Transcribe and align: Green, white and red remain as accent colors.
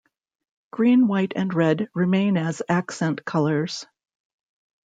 Green, 0.71 1.07
white 1.07 1.31
and 1.35 1.53
red 1.53 1.87
remain 1.93 2.35
as 2.35 2.63
accent 2.67 3.23
colors. 3.23 3.85